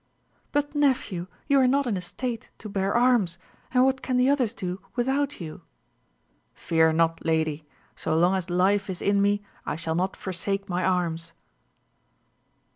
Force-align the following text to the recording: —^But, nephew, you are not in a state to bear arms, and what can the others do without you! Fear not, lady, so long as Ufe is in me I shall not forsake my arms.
—^But, 0.55 0.73
nephew, 0.73 1.27
you 1.45 1.59
are 1.59 1.67
not 1.67 1.85
in 1.85 1.95
a 1.95 2.01
state 2.01 2.49
to 2.57 2.67
bear 2.67 2.95
arms, 2.97 3.37
and 3.71 3.85
what 3.85 4.01
can 4.01 4.17
the 4.17 4.29
others 4.31 4.51
do 4.51 4.81
without 4.95 5.39
you! 5.39 5.61
Fear 6.55 6.93
not, 6.93 7.23
lady, 7.23 7.67
so 7.95 8.15
long 8.17 8.33
as 8.33 8.47
Ufe 8.47 8.89
is 8.89 9.03
in 9.03 9.21
me 9.21 9.43
I 9.63 9.75
shall 9.75 9.93
not 9.93 10.15
forsake 10.17 10.67
my 10.67 10.83
arms. 10.83 11.33